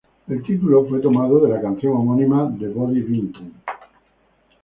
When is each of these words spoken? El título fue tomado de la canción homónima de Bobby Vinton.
El 0.27 0.41
título 0.41 0.83
fue 0.89 0.99
tomado 0.99 1.39
de 1.41 1.49
la 1.53 1.61
canción 1.61 1.93
homónima 1.93 2.49
de 2.49 2.69
Bobby 2.69 3.01
Vinton. 3.01 3.53